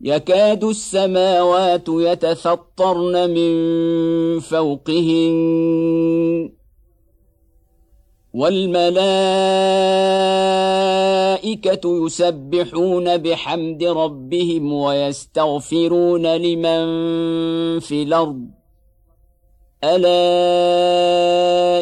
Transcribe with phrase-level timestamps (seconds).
[0.01, 3.51] يكاد السماوات يتفطرن من
[4.41, 6.08] فوقهن
[8.39, 8.87] والملائكة
[12.07, 16.81] يسبحون بحمد ربهم ويستغفرون لمن
[17.81, 18.47] في الأرض.
[19.85, 20.19] ألا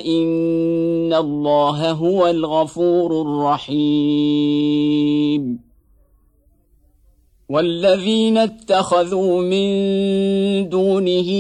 [0.07, 4.87] إن الله هو الغفور الرحيم.
[7.48, 9.69] والذين اتخذوا من
[10.69, 11.31] دونه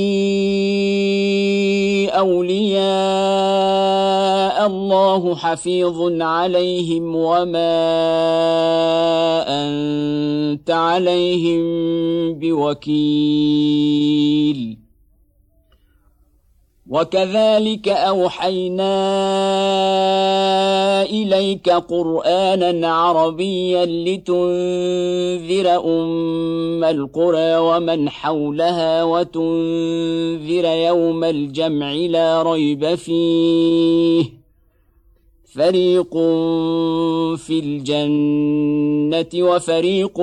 [2.18, 4.25] أولياء
[4.66, 7.72] الله حفيظ عليهم وما
[9.48, 11.64] أنت عليهم
[12.34, 13.66] بوكيل.
[16.90, 18.92] وكذلك أوحينا
[21.02, 34.45] إليك قرآنا عربيا لتنذر أم القرى ومن حولها وتنذر يوم الجمع لا ريب فيه.
[35.54, 36.14] فريق
[37.36, 40.16] في الجنه وفريق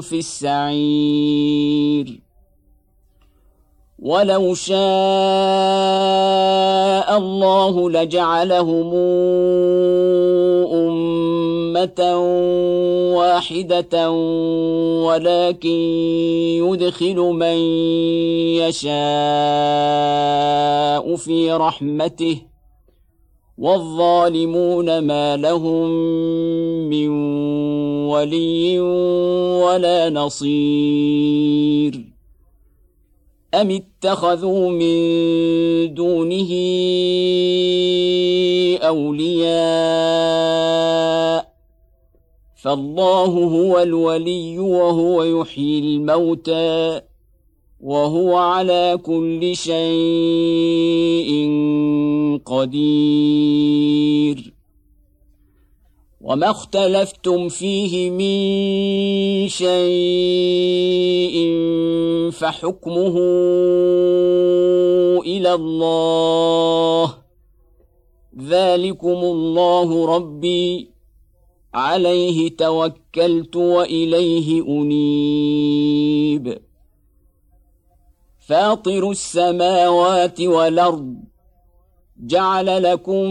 [0.00, 2.20] في السعير
[3.98, 4.76] ولو شاء
[7.18, 8.94] الله لجعلهم
[10.74, 12.16] امه
[13.16, 14.10] واحدة
[15.06, 15.68] ولكن
[16.66, 17.56] يدخل من
[18.62, 18.96] يشاء
[21.16, 22.55] في رحمته
[23.58, 25.90] والظالمون ما لهم
[26.90, 27.08] من
[28.08, 28.80] ولي
[29.60, 32.04] ولا نصير.
[33.54, 34.94] أم اتخذوا من
[35.94, 36.52] دونه
[38.82, 40.36] أولياء؟
[42.62, 47.00] فالله هو الولي وهو يحيي الموتى.
[47.86, 51.30] وهو على كل شيء
[52.44, 54.52] قدير.
[56.20, 61.50] وما اختلفتم فيه من شيء
[62.30, 63.18] فحكمه
[65.20, 67.14] إلى الله.
[68.40, 70.90] ذلكم الله ربي.
[71.74, 76.65] عليه توكلت وإليه أنيب.
[78.46, 81.14] فاطر السماوات والأرض
[82.20, 83.30] جعل لكم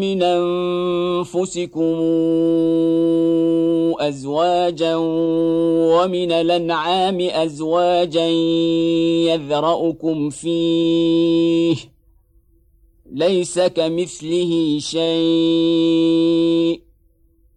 [0.00, 1.96] من أنفسكم
[4.00, 8.26] أزواجا ومن الأنعام أزواجا
[9.30, 11.76] يذرأكم فيه
[13.12, 16.06] ليس كمثله شيء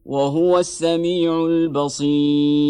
[0.05, 2.69] وهو السميع البصير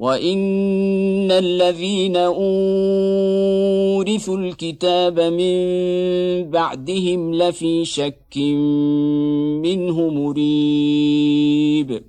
[0.00, 2.38] وان الذين اورثوا
[4.38, 5.56] الكتاب من
[6.50, 8.36] بعدهم لفي شك
[9.60, 12.02] منه مريب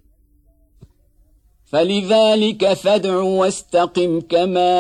[1.65, 4.71] فلذلك فادع واستقم كما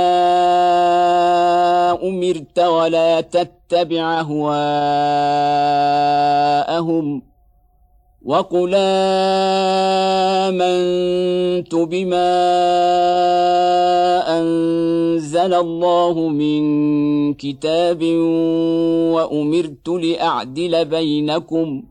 [2.03, 4.51] امرت ولا تتبع اهواءهم
[8.25, 8.71] وقل
[10.45, 12.31] امنت بما
[14.39, 16.61] انزل الله من
[17.33, 18.03] كتاب
[19.13, 21.83] وامرت لاعدل بينكم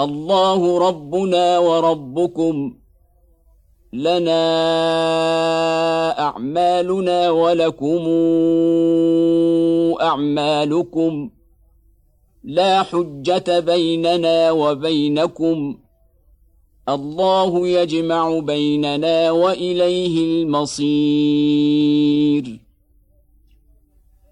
[0.00, 2.74] الله ربنا وربكم
[3.92, 4.40] لنا
[6.20, 8.02] اعمالنا ولكم
[10.00, 11.30] اعمالكم
[12.44, 15.78] لا حجة بيننا وبينكم.
[16.88, 21.00] الله يجمع بيننا وإليه المصير.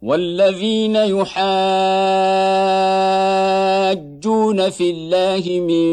[0.03, 1.39] والذين يحاجون
[4.71, 5.89] في الله من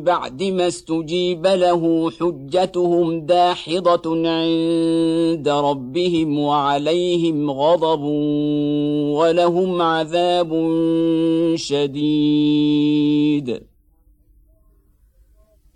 [0.00, 8.02] بعد ما استجيب له حجتهم داحضه عند ربهم وعليهم غضب
[9.18, 10.50] ولهم عذاب
[11.54, 12.96] شديد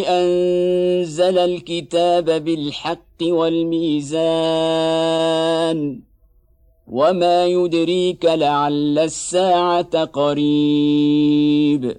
[0.08, 4.16] أنزل الكتاب بالحق والميزان
[6.86, 11.96] وما يدريك لعل الساعة قريب.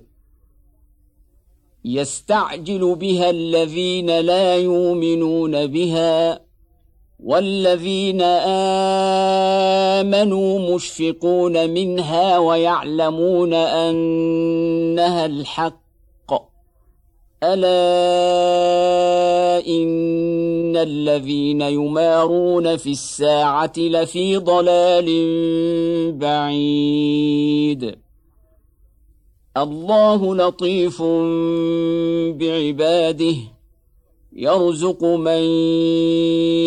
[1.86, 6.47] يستعجل بها الذين لا يؤمنون بها
[7.24, 8.22] والذين
[10.02, 15.88] امنوا مشفقون منها ويعلمون انها الحق
[17.44, 17.68] الا
[19.68, 25.08] ان الذين يمارون في الساعة لفي ضلال
[26.12, 27.96] بعيد
[29.58, 31.02] الله لطيف
[32.38, 33.36] بعباده
[34.38, 35.42] يرزق من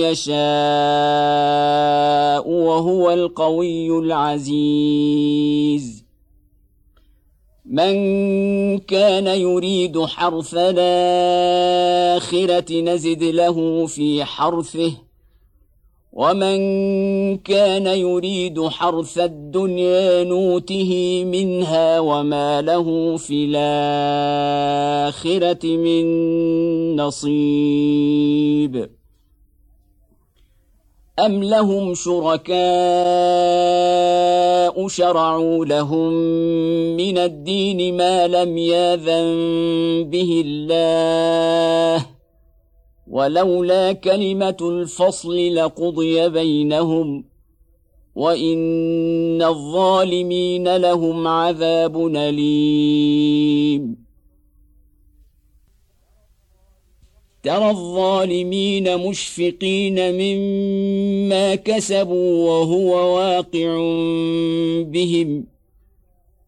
[0.03, 0.41] يشاء
[2.49, 5.31] وهو القوي العزيز.
[7.65, 11.61] من كان يريد حرث الآخرة
[12.81, 15.10] نزد له في حرثه
[16.13, 16.59] ومن
[17.37, 24.87] كان يريد حرث الدنيا نوته منها وما له في الاخره
[25.67, 26.07] من
[26.97, 28.91] نصيب
[31.19, 32.61] ام لهم شركاء
[34.89, 36.13] شرعوا لهم
[36.97, 39.31] من الدين ما لم ياذن
[40.11, 42.20] به الله
[43.11, 47.25] ولولا كلمة الفصل لقضي بينهم
[48.15, 53.97] وإن الظالمين لهم عذاب أليم.
[57.43, 63.77] ترى الظالمين مشفقين مما كسبوا وهو واقع
[64.85, 65.50] بهم.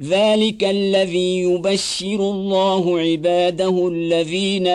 [0.00, 4.66] ذلك الذي يبشر الله عباده الذين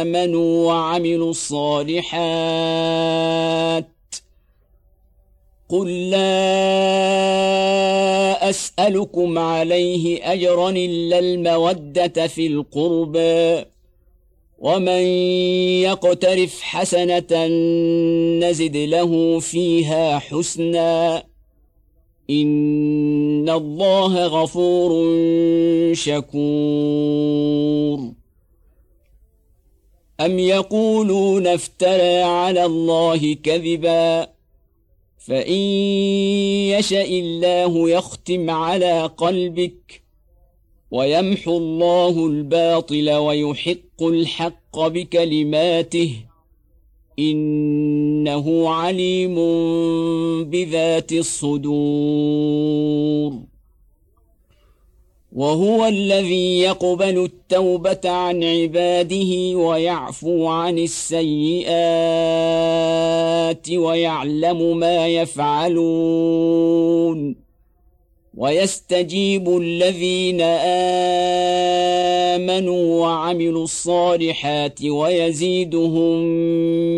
[0.00, 2.14] امنوا وعملوا الصالحات
[5.68, 6.20] قل لا
[8.50, 13.64] اسالكم عليه اجرا الا الموده في القربى
[14.58, 15.02] ومن
[15.82, 17.46] يقترف حسنه
[18.40, 21.22] نزد له فيها حسنا
[22.30, 25.14] ان الله غفور
[25.94, 27.54] شكور.
[30.20, 34.28] ام يقولون افترى على الله كذبا؟
[35.18, 35.52] فان
[36.78, 40.02] يشا الله يختم على قلبك
[40.90, 46.16] ويمحو الله الباطل ويحق الحق بكلماته
[47.18, 49.34] إنه عليم
[50.44, 52.74] بذات الصدور.
[55.32, 61.70] وهو الذي يقبل التوبة عن عباده ويعفو عن السيئات
[63.70, 66.64] ويعلم ما يفعلون.
[68.36, 70.40] ويستجيب الذين
[72.34, 76.24] آمنوا وعملوا الصالحات ويزيدهم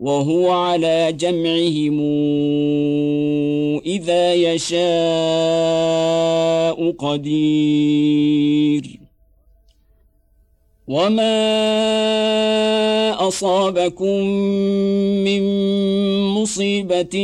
[0.00, 2.00] وهو على جمعهم
[3.86, 4.78] إذا يشاء
[6.90, 8.98] قدير.
[10.88, 11.28] وما
[13.28, 14.24] اصابكم
[15.24, 15.42] من
[16.28, 17.16] مصيبه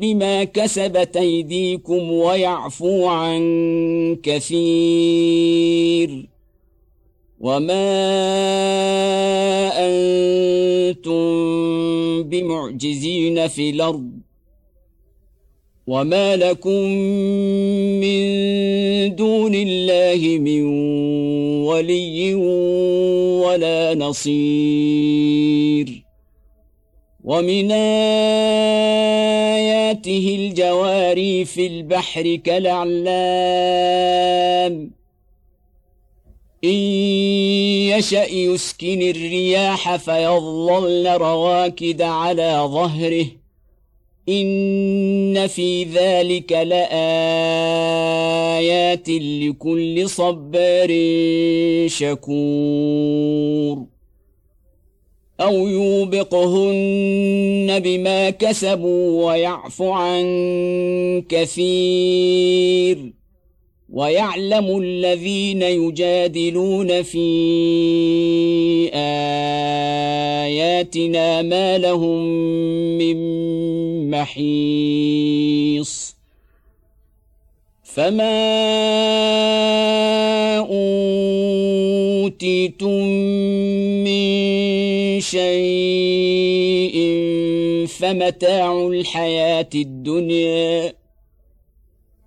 [0.00, 3.42] بما كسبت ايديكم ويعفو عن
[4.22, 6.33] كثير.
[7.40, 7.84] وما
[9.86, 11.22] أنتم
[12.22, 14.10] بمعجزين في الأرض
[15.86, 16.80] وما لكم
[18.00, 18.24] من
[19.14, 20.62] دون الله من
[21.64, 22.34] ولي
[23.44, 25.24] ولا نصير
[27.24, 27.72] ومن
[29.52, 33.04] اياته الجواري في البحر كالاعلام
[36.64, 36.74] إن
[37.98, 43.26] يشأ يسكن الرياح فيظللن رواكد على ظهره.
[44.28, 46.88] إن في ذلك لآيات
[49.08, 50.88] لكل صبار
[51.88, 53.84] شكور.
[55.40, 56.20] أو يوبقهن
[57.80, 60.24] بما كسبوا ويعفو عن
[61.28, 63.23] كثير.
[63.94, 67.28] ويعلم الذين يجادلون في
[70.44, 72.24] آياتنا ما لهم
[72.98, 73.16] من
[74.10, 76.14] محيص.
[77.82, 78.34] فما
[82.24, 83.04] اوتيتم
[84.04, 86.96] من شيء
[87.86, 91.03] فمتاع الحياة الدنيا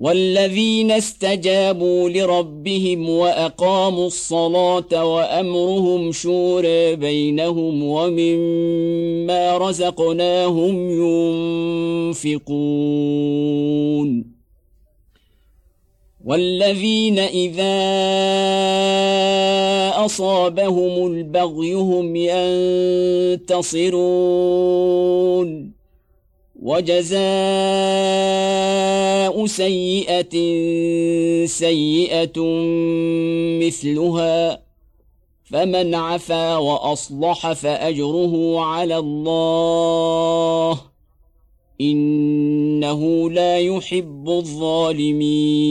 [0.00, 10.90] والذين استجابوا لربهم وأقاموا الصلاة وأمرهم شورى بينهم ومما رزقناهم
[12.10, 13.20] ينفقون.
[16.24, 17.80] والذين إذا
[20.04, 22.16] أصابهم البغي هم
[23.36, 23.90] ينتصرون.
[26.62, 27.20] وجزاء
[29.46, 30.34] سيئة
[31.46, 32.40] سيئة
[33.66, 34.62] مثلها
[35.44, 40.80] فمن عفا وأصلح فأجره على الله
[41.80, 45.70] إنه لا يحب الظالمين.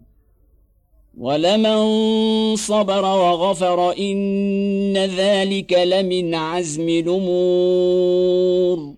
[1.21, 8.93] ولمن صبر وغفر إن ذلك لمن عزم الأمور.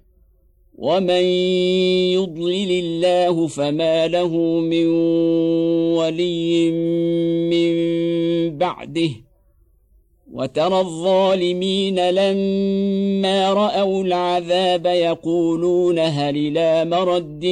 [0.77, 1.24] ومن
[2.15, 4.88] يضلل الله فما له من
[5.98, 6.72] ولي
[7.51, 7.74] من
[8.58, 9.10] بعده.
[10.34, 17.46] وترى الظالمين لما رأوا العذاب يقولون هل إلى مرد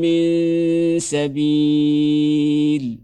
[0.00, 0.24] من
[0.98, 3.03] سبيل؟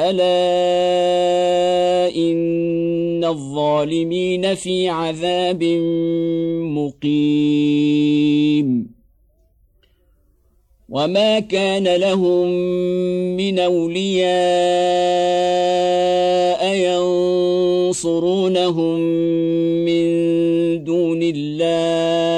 [0.00, 0.38] الا
[2.16, 5.64] ان الظالمين في عذاب
[7.02, 8.68] مقيم
[10.88, 12.48] وما كان لهم
[13.36, 14.28] من اولياء
[17.88, 18.98] ينصرونهم
[19.84, 20.04] من
[20.84, 22.37] دون الله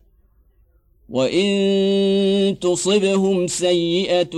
[1.11, 4.35] وان تصبهم سيئه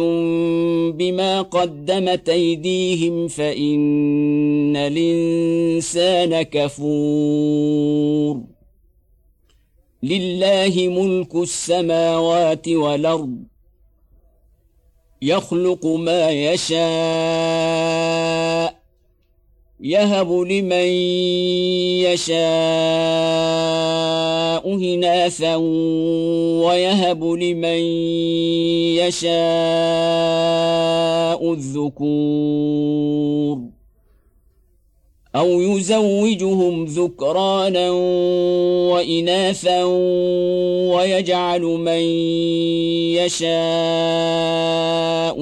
[0.92, 8.42] بما قدمت ايديهم فان الانسان كفور.
[10.04, 13.38] لله ملك السماوات والارض
[15.22, 16.84] يخلق ما يشاء
[19.80, 20.88] يهب لمن
[22.10, 23.73] يشاء.
[24.84, 25.56] إناثا
[26.66, 27.80] ويهب لمن
[29.00, 29.34] يشاء
[31.54, 32.94] الذكور
[35.36, 37.92] أو يزوجهم ذكرانا
[38.92, 39.84] وإناثا
[40.94, 42.02] ويجعل من
[43.18, 43.54] يشاء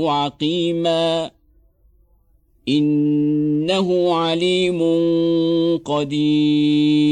[0.08, 1.32] عقيما
[2.68, 4.82] إنه عليم
[5.86, 7.12] قدير